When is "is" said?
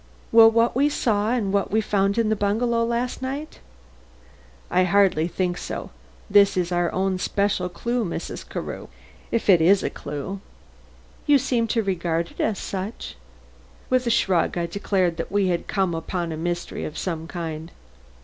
6.57-6.71, 9.61-9.83